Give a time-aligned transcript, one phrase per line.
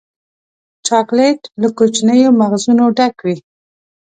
[0.87, 3.37] چاکلېټ له کوچنیو مغزونو ډک وي.